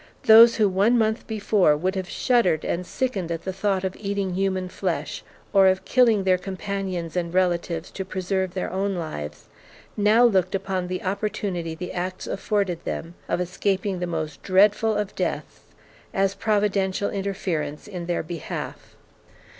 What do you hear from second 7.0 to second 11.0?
and relatives to preserve their own lives, now looked upon